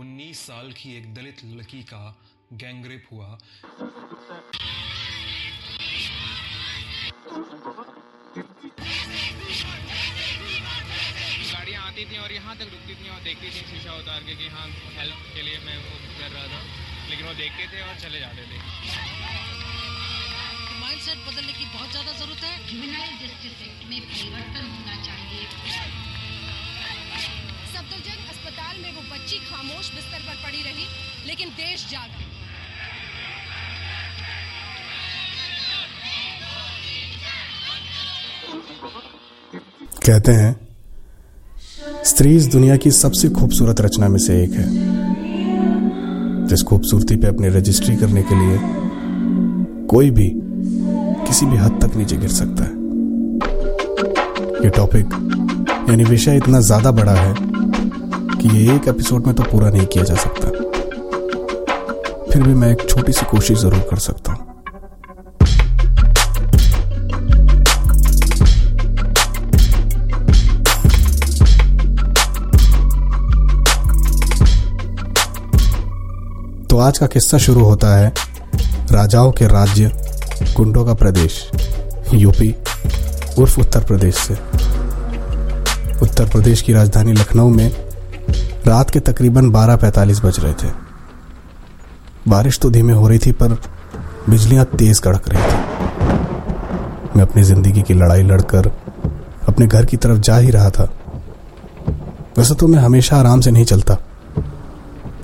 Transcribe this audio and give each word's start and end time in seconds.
उन्नीस 0.00 0.38
साल 0.46 0.72
की 0.72 0.96
एक 0.96 1.04
दलित 1.14 1.40
लड़की 1.46 1.82
का 1.90 1.98
गैंगरेप 2.52 3.04
हुआ। 3.12 3.38
गाड़ियाँ 11.52 11.82
आती 11.82 12.04
थी 12.04 12.16
और 12.18 12.32
यहाँ 12.32 12.56
तक 12.56 12.68
रुकती 12.72 12.94
थी 12.94 13.08
और 13.08 13.20
देखती 13.22 13.46
थी 13.46 13.62
शीशा 13.70 13.92
उतार 13.98 14.20
के 14.26 14.34
कि 14.34 14.48
हाँ 14.54 14.66
हेल्प 14.98 15.18
के 15.34 15.42
लिए 15.42 15.58
मैं 15.66 15.76
वो 15.78 15.94
कर 16.18 16.30
रहा 16.30 16.46
था। 16.46 16.60
लेकिन 17.10 17.26
वो 17.26 17.34
देखते 17.34 17.62
थे 17.72 17.78
और 17.88 17.94
चले 18.00 18.18
जाते 18.20 18.42
थे। 18.42 18.58
माइंडसेट 20.80 21.18
बदलने 21.28 21.52
की 21.52 21.64
बहुत 21.64 21.90
ज़्यादा 21.90 22.12
ज़रूरत 22.12 22.42
है। 22.44 22.54
जस्टिस 23.22 23.62
एक्ट 23.62 23.80
में 23.90 24.00
परिवर्तन 24.00 24.63
खामोश 29.64 29.90
बिस्तर 29.94 30.18
पर 30.20 30.34
पड़ी 30.44 30.62
रही, 30.62 30.86
लेकिन 31.26 31.48
देश 31.50 31.86
जागा। 31.90 32.22
कहते 40.06 40.32
हैं, 40.32 40.54
स्त्री 42.04 42.34
इस 42.36 42.46
दुनिया 42.52 42.76
की 42.76 42.90
सबसे 42.92 43.28
खूबसूरत 43.30 43.80
रचना 43.80 44.08
में 44.08 44.18
से 44.18 44.42
एक 44.42 44.52
है, 44.52 44.66
जिस 46.48 46.62
खूबसूरती 46.62 47.16
पे 47.16 47.26
अपनी 47.26 47.48
रजिस्ट्री 47.56 47.96
करने 47.96 48.22
के 48.22 48.34
लिए 48.34 48.58
कोई 49.88 50.10
भी 50.10 50.30
किसी 51.26 51.46
भी 51.46 51.56
हद 51.56 51.80
तक 51.82 51.96
नीचे 51.96 52.16
गिर 52.16 52.30
सकता 52.32 52.64
है। 52.64 52.72
ये 54.64 54.70
टॉपिक 54.76 55.06
यानी 55.90 56.04
विषय 56.04 56.36
इतना 56.36 56.60
ज़्यादा 56.62 56.90
बड़ा 56.92 57.14
है 57.14 57.43
कि 58.44 58.50
ये 58.50 58.74
एक 58.74 58.88
एपिसोड 58.88 59.26
में 59.26 59.34
तो 59.34 59.42
पूरा 59.42 59.68
नहीं 59.70 59.86
किया 59.86 60.02
जा 60.04 60.14
सकता। 60.14 60.48
फिर 62.32 62.42
भी 62.42 62.54
मैं 62.54 62.70
एक 62.72 62.88
छोटी 62.88 63.12
सी 63.12 63.26
कोशिश 63.26 63.58
ज़रूर 63.58 63.86
कर 63.90 63.98
सकता 63.98 64.32
हूँ। 64.32 64.52
तो 76.66 76.78
आज 76.78 76.98
का 76.98 77.06
किस्सा 77.06 77.38
शुरू 77.38 77.64
होता 77.64 77.96
है 77.96 78.12
राजाओं 78.92 79.32
के 79.32 79.46
राज्य 79.46 79.92
कुंडों 80.56 80.84
का 80.84 80.94
प्रदेश, 80.94 81.40
यूपी, 82.14 82.54
उर्फ़ 83.38 83.58
उत्तर 83.60 83.84
प्रदेश 83.84 84.14
से। 84.16 84.34
उत्तर 86.02 86.28
प्रदेश 86.28 86.62
की 86.62 86.72
राजधानी 86.72 87.12
लखनऊ 87.12 87.48
में 87.48 87.70
रात 88.66 88.90
के 88.90 89.00
तकरीबन 89.00 89.50
12:45 89.50 90.20
बज 90.24 90.38
रहे 90.40 90.52
थे। 90.54 90.68
बारिश 92.28 92.58
तो 92.58 92.70
धीमे 92.70 92.92
हो 92.92 93.08
रही 93.08 93.18
थी, 93.18 93.32
पर 93.32 93.58
बिजलियाँ 94.28 94.64
तेज 94.68 94.98
कड़क 94.98 95.28
रही 95.28 95.42
थी। 95.42 95.56
मैं 97.16 97.22
अपनी 97.22 97.42
ज़िंदगी 97.42 97.82
की 97.82 97.94
लड़ाई 97.94 98.22
लड़कर 98.22 98.66
अपने 99.48 99.66
घर 99.66 99.84
की 99.84 99.96
तरफ़ 99.96 100.18
जा 100.18 100.36
ही 100.36 100.50
रहा 100.50 100.70
था। 100.70 100.88
वैसे 102.38 102.54
तो 102.54 102.66
मैं 102.66 102.78
हमेशा 102.78 103.16
आराम 103.16 103.40
से 103.40 103.50
नहीं 103.50 103.64
चलता, 103.64 103.94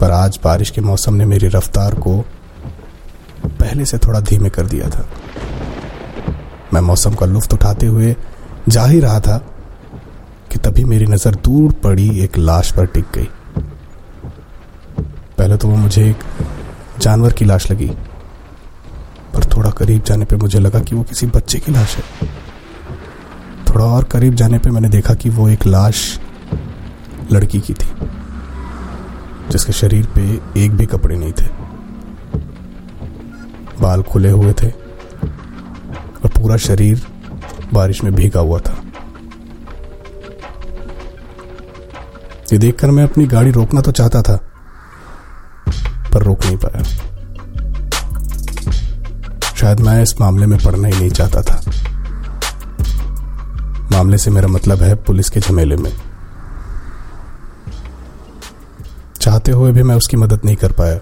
पर 0.00 0.10
आज 0.10 0.38
बारिश 0.44 0.70
के 0.70 0.80
मौसम 0.80 1.14
ने 1.14 1.24
मेरी 1.24 1.48
रफ्तार 1.48 1.94
को 1.94 2.18
पहले 3.46 3.84
से 3.84 3.98
थोड़ा 3.98 4.20
धीमे 4.20 4.50
कर 4.50 4.66
दिया 4.66 4.88
था। 4.88 5.06
मैं 6.74 6.80
मौसम 6.80 7.14
का 7.14 7.26
लुफ्त 7.26 7.54
उठाते 7.54 7.86
हुए 7.86 8.14
जा 8.68 8.84
ही 8.84 9.00
रहा 9.00 9.20
था 9.20 9.38
कि 10.52 10.58
तभी 10.60 10.84
मेरी 10.84 11.06
नज़र 11.06 11.34
दूर 11.36 11.72
पड़ी, 11.82 12.08
एक 12.20 12.38
लाश 12.38 12.70
पर 12.72 12.86
टिक 12.86 13.04
गई। 13.14 13.28
पहले 15.38 15.56
तो 15.56 15.68
वो 15.68 15.76
मुझे 15.76 16.08
एक 16.10 16.24
जानवर 17.00 17.32
की 17.32 17.44
लाश 17.44 17.70
लगी, 17.70 17.88
पर 19.34 19.44
थोड़ा 19.46 19.70
करीब 19.70 20.02
जाने 20.02 20.24
पे 20.24 20.36
मुझे 20.36 20.58
लगा 20.58 20.80
कि 20.80 20.94
वो 20.94 21.02
किसी 21.02 21.26
बच्चे 21.28 21.58
की 21.58 21.72
लाश 21.72 21.96
है। 21.96 22.28
थोड़ा 23.66 23.84
और 23.86 24.04
करीब 24.04 24.34
जाने 24.34 24.58
पे 24.58 24.70
मैंने 24.70 24.88
देखा 24.88 25.14
कि 25.14 25.30
वो 25.30 25.48
एक 25.48 25.66
लाश 25.66 26.18
लड़की 27.32 27.60
की 27.60 27.72
थी, 27.74 27.88
जिसके 29.50 29.72
शरीर 29.72 30.06
पे 30.14 30.22
एक 30.64 30.72
भी 30.72 30.86
कपड़े 30.86 31.16
नहीं 31.16 31.32
थे। 31.32 31.48
बाल 33.80 34.02
खुले 34.02 34.30
हुए 34.30 34.52
थे 34.52 34.68
और 34.68 36.30
पूरा 36.30 36.56
शरीर 36.58 37.06
बारिश 37.74 38.02
में 38.04 38.14
भीगा 38.14 38.40
हुआ 38.40 38.58
था। 38.58 38.82
ये 42.52 42.58
देखकर 42.58 42.90
मैं 42.90 43.04
अपनी 43.04 43.26
गाड़ी 43.26 43.50
रोकना 43.50 43.80
तो 43.80 43.92
चाहता 43.92 44.22
था, 44.22 44.36
पर 46.12 46.22
रोक 46.22 46.44
नहीं 46.44 46.56
पाया। 46.56 46.82
शायद 49.54 49.80
मैं 49.80 50.02
इस 50.02 50.20
मामले 50.20 50.46
में 50.46 50.58
पढ़ना 50.64 50.88
ही 50.88 50.94
नहीं 50.94 51.10
चाहता 51.10 51.42
था। 51.42 51.62
मामले 53.92 54.18
से 54.18 54.30
मेरा 54.30 54.48
मतलब 54.48 54.82
है 54.82 54.94
पुलिस 54.94 55.30
के 55.30 55.40
झमेले 55.40 55.76
में। 55.76 55.92
चाहते 59.20 59.52
हुए 59.52 59.72
भी 59.72 59.82
मैं 59.82 59.94
उसकी 59.94 60.16
मदद 60.16 60.40
नहीं 60.44 60.56
कर 60.56 60.72
पाया। 60.72 60.98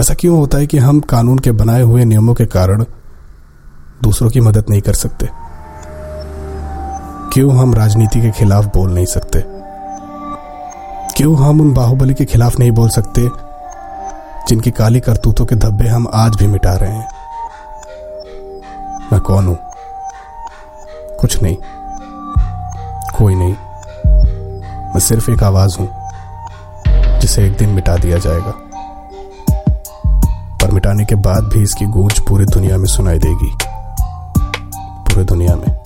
ऐसा 0.00 0.14
क्यों 0.14 0.38
होता 0.38 0.58
है 0.58 0.66
कि 0.66 0.78
हम 0.78 1.00
कानून 1.00 1.38
के 1.38 1.52
बनाए 1.52 1.82
हुए 1.82 2.04
नियमों 2.04 2.34
के 2.34 2.46
कारण 2.46 2.84
दूसरों 4.02 4.30
की 4.30 4.40
मदद 4.40 4.64
नहीं 4.70 4.82
कर 4.82 4.94
सकते? 4.94 5.28
क्यों 7.32 7.58
हम 7.58 7.74
राजनीति 7.74 8.20
के 8.20 8.30
खिलाफ 8.30 8.64
बोल 8.64 8.94
नहीं 8.94 9.06
सकते? 9.06 9.44
क्यों 11.16 11.36
हम 11.36 11.60
उन 11.60 11.74
बाहुबली 11.74 12.14
के 12.14 12.24
खिलाफ 12.24 12.58
नहीं 12.58 12.70
बोल 12.70 12.88
सकते, 12.88 13.28
जिनकी 14.48 14.70
काली 14.70 15.00
करतूतों 15.00 15.46
के 15.46 15.56
धब्बे 15.56 15.88
हम 15.88 16.08
आज 16.14 16.36
भी 16.36 16.46
मिटा 16.46 16.74
रहे 16.74 16.90
हैं? 16.90 17.08
मैं 19.12 19.20
कौन 19.20 19.46
हूँ? 19.46 19.58
कुछ 21.20 21.42
नहीं। 21.42 21.56
कोई 23.18 23.34
नहीं। 23.34 23.54
मैं 24.88 25.00
सिर्फ़ 25.00 25.30
एक 25.30 25.42
आवाज़ 25.42 25.78
हूँ, 25.78 25.88
जिसे 27.20 27.46
एक 27.46 27.56
दिन 27.56 27.70
मिटा 27.70 27.96
दिया 27.96 28.18
जाएगा। 28.18 28.54
पर 30.62 30.70
मिटाने 30.70 31.04
के 31.04 31.14
बाद 31.14 31.44
भी 31.44 31.62
इसकी 31.62 31.84
गूंज 31.84 32.20
पूरी 32.20 32.44
दुनिया 32.44 32.76
में 32.76 32.86
सुनाई 32.86 33.18
देगी। 33.18 33.54
पूरी 34.84 35.24
दुनिया 35.24 35.56
में। 35.56 35.78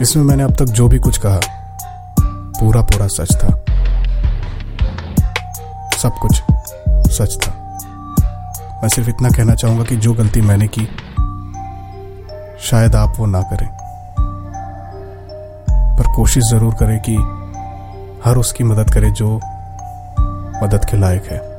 इसमें 0.00 0.24
मैंने 0.24 0.42
अब 0.42 0.54
तक 0.54 0.64
जो 0.64 0.88
भी 0.88 0.98
कुछ 0.98 1.18
कहा, 1.18 1.40
पूरा 2.60 2.82
पूरा 2.82 3.06
सच 3.06 3.36
था। 3.36 3.48
सब 5.98 6.12
कुछ 6.22 6.42
सच 7.12 7.38
था। 7.42 7.52
मैं 8.82 8.88
सिर्फ़ 8.88 9.08
इतना 9.08 9.28
कहना 9.28 9.54
चाहूँगा 9.54 9.84
कि 9.84 9.96
जो 9.96 10.12
गलती 10.12 10.40
मैंने 10.40 10.68
की, 10.68 10.84
शायद 12.60 12.94
आप 12.94 13.12
वो 13.18 13.26
ना 13.26 13.42
करें। 13.42 13.68
पर 15.96 16.12
कोशिश 16.16 16.44
ज़रूर 16.44 16.74
करें 16.74 17.00
कि 17.08 17.16
हर 18.24 18.36
उसकी 18.36 18.64
मदद 18.64 18.90
करे 18.90 19.10
जो 19.10 19.36
मदद 20.62 20.86
के 20.90 20.96
लायक 20.96 21.24
है। 21.24 21.49